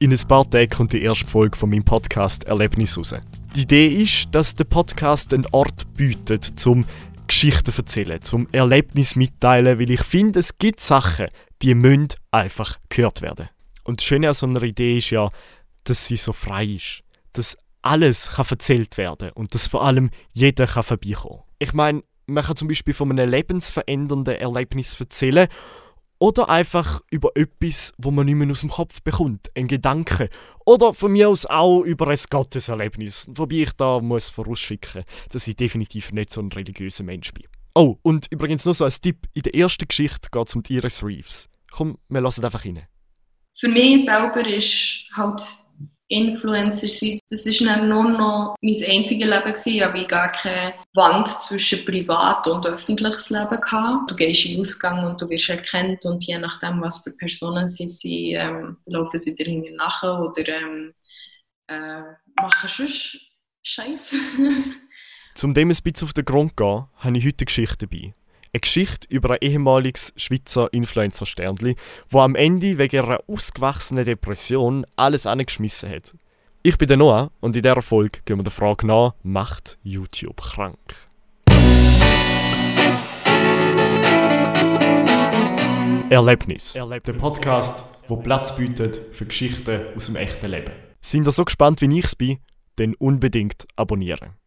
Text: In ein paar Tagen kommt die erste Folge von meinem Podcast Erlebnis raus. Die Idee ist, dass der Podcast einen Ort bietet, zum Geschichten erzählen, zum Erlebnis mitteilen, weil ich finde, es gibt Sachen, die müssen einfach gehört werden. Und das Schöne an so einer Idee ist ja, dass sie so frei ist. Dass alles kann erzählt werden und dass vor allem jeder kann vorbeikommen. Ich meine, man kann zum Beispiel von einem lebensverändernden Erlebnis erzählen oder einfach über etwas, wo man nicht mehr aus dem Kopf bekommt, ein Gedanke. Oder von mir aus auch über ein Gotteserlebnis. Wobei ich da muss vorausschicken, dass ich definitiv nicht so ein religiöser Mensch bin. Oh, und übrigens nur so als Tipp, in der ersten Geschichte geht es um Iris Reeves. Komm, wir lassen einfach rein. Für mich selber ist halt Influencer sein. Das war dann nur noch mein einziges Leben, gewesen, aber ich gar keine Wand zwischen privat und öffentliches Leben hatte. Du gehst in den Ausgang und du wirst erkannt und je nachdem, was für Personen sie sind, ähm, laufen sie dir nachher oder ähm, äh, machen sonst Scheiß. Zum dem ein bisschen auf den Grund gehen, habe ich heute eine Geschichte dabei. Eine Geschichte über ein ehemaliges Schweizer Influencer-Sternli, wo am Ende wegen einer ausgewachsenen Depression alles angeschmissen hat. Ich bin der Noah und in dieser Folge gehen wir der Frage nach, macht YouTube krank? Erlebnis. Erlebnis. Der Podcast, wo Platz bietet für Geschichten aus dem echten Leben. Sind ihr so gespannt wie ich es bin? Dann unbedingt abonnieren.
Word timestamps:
In 0.00 0.12
ein 0.12 0.28
paar 0.28 0.48
Tagen 0.48 0.70
kommt 0.70 0.92
die 0.92 1.02
erste 1.02 1.26
Folge 1.26 1.58
von 1.58 1.70
meinem 1.70 1.84
Podcast 1.84 2.44
Erlebnis 2.44 2.96
raus. 2.96 3.16
Die 3.56 3.62
Idee 3.62 3.88
ist, 3.88 4.28
dass 4.30 4.54
der 4.54 4.62
Podcast 4.62 5.34
einen 5.34 5.44
Ort 5.50 5.92
bietet, 5.94 6.44
zum 6.44 6.84
Geschichten 7.26 7.72
erzählen, 7.76 8.22
zum 8.22 8.46
Erlebnis 8.52 9.16
mitteilen, 9.16 9.80
weil 9.80 9.90
ich 9.90 10.02
finde, 10.02 10.38
es 10.38 10.56
gibt 10.56 10.78
Sachen, 10.78 11.26
die 11.62 11.74
müssen 11.74 12.10
einfach 12.30 12.76
gehört 12.88 13.22
werden. 13.22 13.48
Und 13.82 13.98
das 13.98 14.04
Schöne 14.04 14.28
an 14.28 14.34
so 14.34 14.46
einer 14.46 14.62
Idee 14.62 14.98
ist 14.98 15.10
ja, 15.10 15.30
dass 15.82 16.06
sie 16.06 16.16
so 16.16 16.32
frei 16.32 16.66
ist. 16.66 17.02
Dass 17.32 17.58
alles 17.82 18.30
kann 18.36 18.46
erzählt 18.48 18.98
werden 18.98 19.30
und 19.34 19.52
dass 19.52 19.66
vor 19.66 19.84
allem 19.84 20.10
jeder 20.32 20.68
kann 20.68 20.84
vorbeikommen. 20.84 21.42
Ich 21.58 21.72
meine, 21.72 22.04
man 22.26 22.44
kann 22.44 22.54
zum 22.54 22.68
Beispiel 22.68 22.94
von 22.94 23.10
einem 23.10 23.28
lebensverändernden 23.28 24.36
Erlebnis 24.36 25.00
erzählen 25.00 25.48
oder 26.18 26.48
einfach 26.48 27.00
über 27.10 27.30
etwas, 27.34 27.94
wo 27.98 28.10
man 28.10 28.26
nicht 28.26 28.34
mehr 28.34 28.50
aus 28.50 28.60
dem 28.60 28.70
Kopf 28.70 29.02
bekommt, 29.02 29.50
ein 29.54 29.68
Gedanke. 29.68 30.28
Oder 30.66 30.92
von 30.92 31.12
mir 31.12 31.28
aus 31.28 31.46
auch 31.46 31.82
über 31.82 32.08
ein 32.08 32.18
Gotteserlebnis. 32.28 33.26
Wobei 33.30 33.56
ich 33.56 33.72
da 33.72 34.00
muss 34.00 34.28
vorausschicken, 34.28 35.04
dass 35.30 35.46
ich 35.46 35.56
definitiv 35.56 36.12
nicht 36.12 36.30
so 36.30 36.40
ein 36.40 36.50
religiöser 36.50 37.04
Mensch 37.04 37.32
bin. 37.32 37.46
Oh, 37.74 37.96
und 38.02 38.26
übrigens 38.30 38.64
nur 38.64 38.74
so 38.74 38.84
als 38.84 39.00
Tipp, 39.00 39.28
in 39.34 39.42
der 39.42 39.54
ersten 39.54 39.86
Geschichte 39.86 40.28
geht 40.32 40.48
es 40.48 40.56
um 40.56 40.62
Iris 40.68 41.02
Reeves. 41.04 41.48
Komm, 41.70 41.98
wir 42.08 42.20
lassen 42.20 42.44
einfach 42.44 42.64
rein. 42.64 42.82
Für 43.56 43.68
mich 43.68 44.04
selber 44.04 44.46
ist 44.46 45.10
halt 45.14 45.40
Influencer 46.08 46.88
sein. 46.88 47.18
Das 47.28 47.46
war 47.46 47.76
dann 47.76 47.88
nur 47.88 48.08
noch 48.08 48.56
mein 48.60 48.74
einziges 48.74 49.28
Leben, 49.28 49.52
gewesen, 49.52 49.82
aber 49.82 49.96
ich 49.96 50.08
gar 50.08 50.32
keine 50.32 50.74
Wand 50.94 51.28
zwischen 51.28 51.84
privat 51.84 52.46
und 52.46 52.66
öffentliches 52.66 53.30
Leben 53.30 53.50
hatte. 53.50 54.04
Du 54.08 54.16
gehst 54.16 54.46
in 54.46 54.52
den 54.52 54.60
Ausgang 54.60 55.04
und 55.04 55.20
du 55.20 55.28
wirst 55.28 55.50
erkannt 55.50 56.04
und 56.04 56.24
je 56.24 56.38
nachdem, 56.38 56.80
was 56.80 57.02
für 57.02 57.12
Personen 57.12 57.68
sie 57.68 57.86
sind, 57.86 58.36
ähm, 58.36 58.76
laufen 58.86 59.18
sie 59.18 59.34
dir 59.34 59.72
nachher 59.76 60.20
oder 60.20 60.48
ähm, 60.48 60.92
äh, 61.66 62.02
machen 62.40 62.68
sonst 62.68 63.18
Scheiß. 63.62 64.14
Zum 65.34 65.54
dem 65.54 65.68
ein 65.70 65.76
bisschen 65.82 66.06
auf 66.06 66.12
den 66.12 66.24
Grund 66.24 66.56
gehen, 66.56 66.86
habe 66.96 67.18
ich 67.18 67.24
heute 67.24 67.42
eine 67.42 67.46
Geschichte 67.46 67.86
dabei. 67.86 68.14
Eine 68.50 68.60
Geschichte 68.60 69.06
über 69.10 69.32
ein 69.32 69.38
ehemaliges 69.42 70.14
Schweizer 70.16 70.72
Influencer-Sternli, 70.72 71.76
wo 72.08 72.20
am 72.20 72.34
Ende 72.34 72.78
wegen 72.78 73.00
einer 73.00 73.20
ausgewachsenen 73.26 74.06
Depression 74.06 74.86
alles 74.96 75.26
angeschmissen 75.26 75.90
hat. 75.90 76.14
Ich 76.62 76.78
bin 76.78 76.88
der 76.88 76.96
Noah 76.96 77.30
und 77.40 77.54
in 77.56 77.62
dieser 77.62 77.82
Folge 77.82 78.20
gehen 78.24 78.38
wir 78.38 78.44
der 78.44 78.52
Frage 78.52 78.86
nach, 78.86 79.12
macht 79.22 79.78
YouTube 79.82 80.40
krank? 80.40 80.78
Erlebnis. 86.08 86.74
Erlebnis. 86.74 87.02
Der 87.04 87.20
Podcast, 87.20 88.02
wo 88.08 88.16
Platz 88.16 88.56
bietet 88.56 88.96
für 89.12 89.26
Geschichten 89.26 89.94
aus 89.94 90.06
dem 90.06 90.16
echten 90.16 90.50
Leben. 90.50 90.72
Sind 91.02 91.26
ihr 91.26 91.32
so 91.32 91.44
gespannt 91.44 91.82
wie 91.82 91.98
ich 91.98 92.06
es 92.06 92.16
bin? 92.16 92.38
Dann 92.76 92.94
unbedingt 92.94 93.66
abonnieren. 93.76 94.38